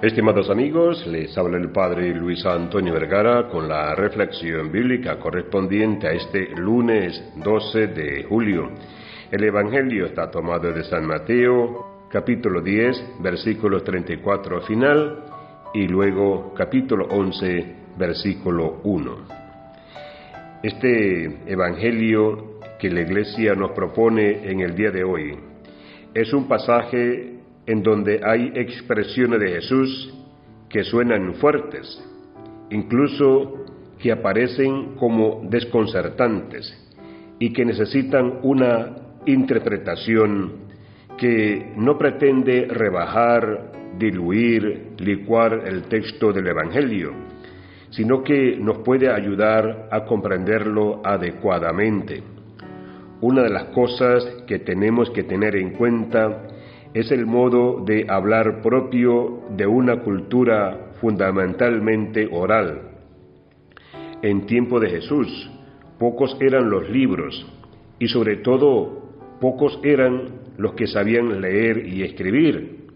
Estimados 0.00 0.48
amigos, 0.48 1.04
les 1.08 1.36
habla 1.36 1.58
el 1.58 1.72
Padre 1.72 2.14
Luis 2.14 2.46
Antonio 2.46 2.94
Vergara 2.94 3.48
con 3.48 3.66
la 3.68 3.96
reflexión 3.96 4.70
bíblica 4.70 5.18
correspondiente 5.18 6.06
a 6.06 6.12
este 6.12 6.50
lunes 6.54 7.20
12 7.34 7.88
de 7.88 8.22
julio. 8.22 8.70
El 9.28 9.42
Evangelio 9.42 10.06
está 10.06 10.30
tomado 10.30 10.72
de 10.72 10.84
San 10.84 11.04
Mateo, 11.04 12.06
capítulo 12.12 12.60
10, 12.62 13.16
versículo 13.18 13.82
34 13.82 14.60
final, 14.60 15.24
y 15.74 15.88
luego 15.88 16.54
capítulo 16.54 17.06
11, 17.10 17.74
versículo 17.98 18.80
1. 18.84 19.16
Este 20.62 21.50
Evangelio 21.52 22.60
que 22.78 22.88
la 22.88 23.00
Iglesia 23.00 23.56
nos 23.56 23.72
propone 23.72 24.48
en 24.48 24.60
el 24.60 24.76
día 24.76 24.92
de 24.92 25.02
hoy 25.02 25.36
es 26.14 26.32
un 26.32 26.46
pasaje 26.46 27.37
en 27.68 27.82
donde 27.82 28.22
hay 28.24 28.50
expresiones 28.54 29.40
de 29.40 29.50
Jesús 29.50 30.14
que 30.70 30.82
suenan 30.84 31.34
fuertes, 31.34 32.02
incluso 32.70 33.66
que 33.98 34.10
aparecen 34.10 34.94
como 34.96 35.42
desconcertantes 35.50 36.64
y 37.38 37.52
que 37.52 37.66
necesitan 37.66 38.38
una 38.42 38.96
interpretación 39.26 40.68
que 41.18 41.74
no 41.76 41.98
pretende 41.98 42.68
rebajar, 42.70 43.72
diluir, 43.98 44.94
licuar 44.96 45.64
el 45.66 45.82
texto 45.82 46.32
del 46.32 46.46
Evangelio, 46.46 47.12
sino 47.90 48.22
que 48.22 48.56
nos 48.56 48.78
puede 48.78 49.12
ayudar 49.12 49.88
a 49.90 50.06
comprenderlo 50.06 51.02
adecuadamente. 51.04 52.22
Una 53.20 53.42
de 53.42 53.50
las 53.50 53.64
cosas 53.74 54.24
que 54.46 54.60
tenemos 54.60 55.10
que 55.10 55.24
tener 55.24 55.54
en 55.56 55.72
cuenta 55.74 56.46
es 56.94 57.10
el 57.10 57.26
modo 57.26 57.84
de 57.84 58.06
hablar 58.08 58.62
propio 58.62 59.42
de 59.50 59.66
una 59.66 60.00
cultura 60.00 60.92
fundamentalmente 61.00 62.28
oral. 62.30 62.82
En 64.22 64.46
tiempo 64.46 64.80
de 64.80 64.90
Jesús, 64.90 65.50
pocos 65.98 66.36
eran 66.40 66.70
los 66.70 66.88
libros 66.88 67.46
y 67.98 68.08
sobre 68.08 68.36
todo 68.36 69.10
pocos 69.40 69.78
eran 69.82 70.40
los 70.56 70.74
que 70.74 70.86
sabían 70.86 71.40
leer 71.40 71.86
y 71.86 72.02
escribir. 72.02 72.88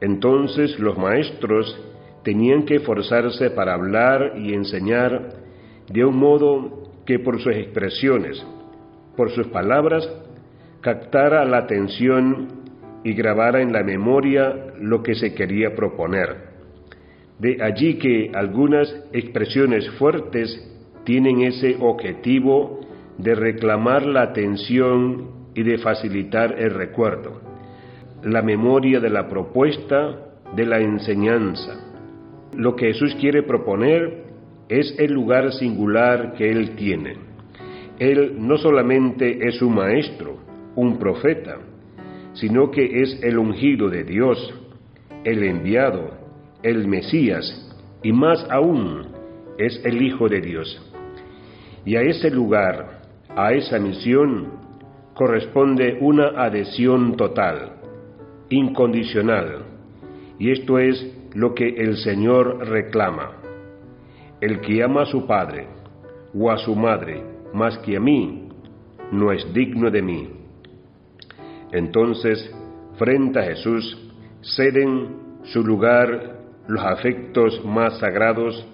Entonces 0.00 0.78
los 0.78 0.96
maestros 0.98 1.80
tenían 2.22 2.64
que 2.64 2.76
esforzarse 2.76 3.50
para 3.50 3.74
hablar 3.74 4.34
y 4.36 4.54
enseñar 4.54 5.30
de 5.90 6.04
un 6.04 6.16
modo 6.16 6.90
que 7.04 7.18
por 7.18 7.40
sus 7.40 7.54
expresiones, 7.54 8.44
por 9.16 9.30
sus 9.30 9.46
palabras, 9.48 10.08
captara 10.80 11.44
la 11.44 11.58
atención 11.58 12.63
y 13.04 13.12
grabara 13.12 13.60
en 13.60 13.72
la 13.72 13.84
memoria 13.84 14.72
lo 14.80 15.02
que 15.02 15.14
se 15.14 15.34
quería 15.34 15.74
proponer. 15.74 16.54
De 17.38 17.62
allí 17.62 17.98
que 17.98 18.30
algunas 18.34 18.88
expresiones 19.12 19.88
fuertes 19.98 20.70
tienen 21.04 21.42
ese 21.42 21.76
objetivo 21.80 22.80
de 23.18 23.34
reclamar 23.34 24.06
la 24.06 24.22
atención 24.22 25.30
y 25.54 25.62
de 25.62 25.78
facilitar 25.78 26.58
el 26.58 26.70
recuerdo, 26.70 27.40
la 28.22 28.42
memoria 28.42 29.00
de 29.00 29.10
la 29.10 29.28
propuesta, 29.28 30.32
de 30.56 30.64
la 30.64 30.80
enseñanza. 30.80 31.84
Lo 32.56 32.74
que 32.74 32.86
Jesús 32.86 33.14
quiere 33.20 33.42
proponer 33.42 34.24
es 34.68 34.94
el 34.98 35.12
lugar 35.12 35.52
singular 35.52 36.32
que 36.34 36.50
Él 36.50 36.74
tiene. 36.76 37.16
Él 37.98 38.36
no 38.38 38.56
solamente 38.56 39.46
es 39.46 39.60
un 39.60 39.74
maestro, 39.74 40.38
un 40.74 40.98
profeta, 40.98 41.58
sino 42.34 42.70
que 42.70 43.02
es 43.02 43.18
el 43.22 43.38
ungido 43.38 43.88
de 43.88 44.04
Dios, 44.04 44.54
el 45.24 45.42
enviado, 45.42 46.10
el 46.62 46.86
Mesías, 46.86 47.44
y 48.02 48.12
más 48.12 48.46
aún 48.50 49.06
es 49.58 49.80
el 49.84 50.02
Hijo 50.02 50.28
de 50.28 50.40
Dios. 50.40 50.92
Y 51.84 51.96
a 51.96 52.02
ese 52.02 52.30
lugar, 52.30 53.02
a 53.36 53.52
esa 53.52 53.78
misión, 53.78 54.52
corresponde 55.14 55.98
una 56.00 56.28
adhesión 56.44 57.16
total, 57.16 57.76
incondicional, 58.50 59.64
y 60.38 60.50
esto 60.50 60.78
es 60.78 61.14
lo 61.34 61.54
que 61.54 61.68
el 61.68 61.96
Señor 61.96 62.68
reclama. 62.68 63.32
El 64.40 64.60
que 64.60 64.82
ama 64.82 65.02
a 65.02 65.06
su 65.06 65.26
padre 65.26 65.68
o 66.34 66.50
a 66.50 66.58
su 66.58 66.74
madre 66.74 67.22
más 67.52 67.78
que 67.78 67.96
a 67.96 68.00
mí, 68.00 68.48
no 69.12 69.30
es 69.30 69.52
digno 69.54 69.90
de 69.90 70.02
mí. 70.02 70.28
Entonces, 71.74 72.54
frente 72.98 73.40
a 73.40 73.42
Jesús, 73.42 73.98
ceden 74.42 75.08
su 75.42 75.64
lugar 75.64 76.38
los 76.68 76.84
afectos 76.84 77.64
más 77.64 77.98
sagrados, 77.98 78.64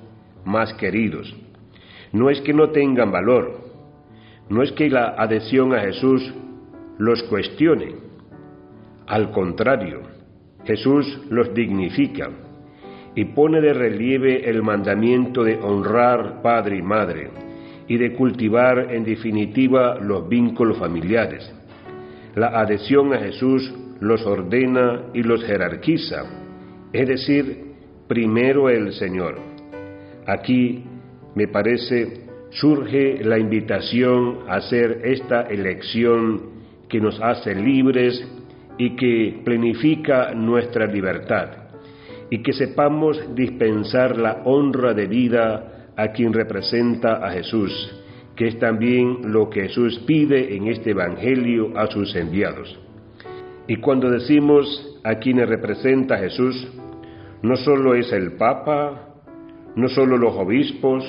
más 0.45 0.75
queridos. 0.75 1.35
No 2.13 2.29
es 2.29 2.43
que 2.43 2.53
no 2.53 2.69
tengan 2.69 3.11
valor, 3.11 3.59
no 4.51 4.63
es 4.63 4.71
que 4.73 4.91
la 4.91 5.15
adhesión 5.17 5.73
a 5.73 5.81
Jesús 5.81 6.31
los 6.99 7.23
cuestione. 7.23 7.95
Al 9.07 9.31
contrario, 9.31 10.03
Jesús 10.67 11.23
los 11.31 11.55
dignifica 11.55 12.29
y 13.15 13.25
pone 13.25 13.63
de 13.63 13.73
relieve 13.73 14.51
el 14.51 14.63
mandamiento 14.63 15.43
de 15.43 15.57
honrar 15.57 16.43
padre 16.43 16.77
y 16.77 16.83
madre 16.83 17.31
y 17.89 17.97
de 17.97 18.13
cultivar 18.13 18.93
en 18.93 19.05
definitiva 19.05 19.99
los 19.99 20.29
vínculos 20.29 20.77
familiares 20.77 21.51
la 22.35 22.61
adhesión 22.61 23.13
a 23.13 23.19
Jesús 23.19 23.73
los 24.01 24.25
ordena 24.25 25.03
y 25.15 25.23
los 25.23 25.45
jerarquiza, 25.45 26.25
es 26.93 27.09
decir, 27.09 27.75
primero 28.09 28.69
el 28.69 28.93
Señor. 28.93 29.39
Aquí, 30.27 30.85
me 31.35 31.49
parece, 31.49 32.27
surge 32.51 33.23
la 33.23 33.39
invitación 33.39 34.41
a 34.49 34.57
hacer 34.57 35.03
esta 35.05 35.43
elección 35.43 36.61
que 36.89 37.01
nos 37.01 37.21
hace 37.21 37.55
libres 37.55 38.27
y 38.79 38.97
que 38.97 39.43
planifica 39.45 40.35
nuestra 40.35 40.87
libertad, 40.87 41.49
y 42.31 42.43
que 42.43 42.53
sepamos 42.53 43.35
dispensar 43.35 44.17
la 44.17 44.43
honra 44.45 44.95
de 44.95 45.07
vida 45.07 45.93
a 45.97 46.09
quien 46.09 46.33
representa 46.33 47.25
a 47.25 47.31
Jesús 47.33 48.00
que 48.37 48.49
es 48.49 48.59
también 48.59 49.33
lo 49.33 49.51
que 49.51 49.63
Jesús 49.63 49.99
pide 50.07 50.57
en 50.57 50.69
este 50.69 50.91
Evangelio 50.91 51.77
a 51.77 51.87
sus 51.87 52.15
enviados. 52.17 52.79
Y 53.67 53.77
cuando 53.77 54.11
decimos 54.11 54.99
a 55.05 55.17
quienes 55.17 55.49
representa 55.49 56.19
Jesús, 56.19 56.69
no 57.43 57.57
solo 57.57 57.95
es 57.95 58.13
el 58.13 58.33
Papa, 58.33 59.15
no 59.77 59.89
solo 59.89 60.17
los 60.17 60.35
obispos, 60.35 61.05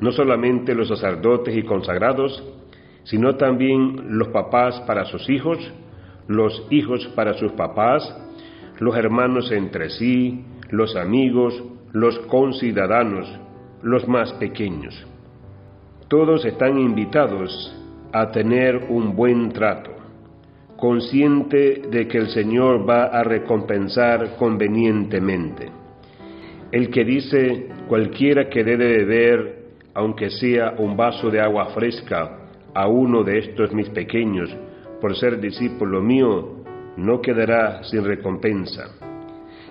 no 0.00 0.12
solamente 0.12 0.74
los 0.74 0.88
sacerdotes 0.88 1.56
y 1.56 1.62
consagrados, 1.62 2.42
sino 3.04 3.36
también 3.36 4.18
los 4.18 4.28
papás 4.28 4.80
para 4.86 5.04
sus 5.04 5.28
hijos, 5.30 5.58
los 6.28 6.66
hijos 6.70 7.06
para 7.14 7.34
sus 7.34 7.52
papás, 7.52 8.02
los 8.78 8.96
hermanos 8.96 9.52
entre 9.52 9.90
sí, 9.90 10.44
los 10.70 10.96
amigos, 10.96 11.62
los 11.92 12.18
conciudadanos, 12.20 13.28
los 13.82 14.06
más 14.08 14.32
pequeños. 14.34 15.06
Todos 16.08 16.44
están 16.44 16.78
invitados 16.78 17.74
a 18.12 18.30
tener 18.30 18.76
un 18.90 19.16
buen 19.16 19.48
trato, 19.48 19.90
consciente 20.76 21.82
de 21.90 22.06
que 22.06 22.18
el 22.18 22.28
Señor 22.28 22.88
va 22.88 23.06
a 23.06 23.24
recompensar 23.24 24.36
convenientemente. 24.36 25.68
El 26.70 26.90
que 26.90 27.04
dice 27.04 27.70
cualquiera 27.88 28.48
que 28.48 28.62
debe 28.62 28.98
beber, 28.98 29.64
aunque 29.94 30.30
sea 30.30 30.76
un 30.78 30.96
vaso 30.96 31.28
de 31.28 31.40
agua 31.40 31.70
fresca, 31.74 32.38
a 32.72 32.86
uno 32.86 33.24
de 33.24 33.38
estos 33.38 33.74
mis 33.74 33.88
pequeños, 33.88 34.48
por 35.00 35.16
ser 35.16 35.40
discípulo 35.40 36.00
mío, 36.00 36.62
no 36.98 37.20
quedará 37.20 37.82
sin 37.82 38.04
recompensa. 38.04 38.92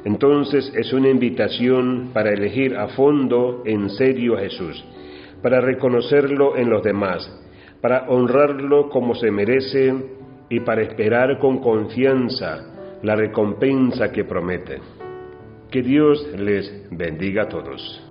Entonces 0.03 0.69
es 0.75 0.91
una 0.91 1.07
invitación 1.07 2.09
para 2.13 2.33
elegir 2.33 2.75
a 2.75 2.89
fondo 2.89 3.63
en 3.65 3.89
serio 3.89 4.35
a 4.35 4.41
Jesús 4.41 4.83
para 5.45 5.61
reconocerlo 5.61 6.57
en 6.57 6.71
los 6.71 6.81
demás, 6.81 7.21
para 7.79 8.09
honrarlo 8.09 8.89
como 8.89 9.13
se 9.13 9.29
merece 9.29 9.93
y 10.49 10.61
para 10.61 10.81
esperar 10.81 11.37
con 11.37 11.59
confianza 11.59 12.97
la 13.03 13.15
recompensa 13.15 14.11
que 14.11 14.23
promete. 14.23 14.79
Que 15.69 15.83
Dios 15.83 16.27
les 16.35 16.87
bendiga 16.89 17.43
a 17.43 17.47
todos. 17.47 18.04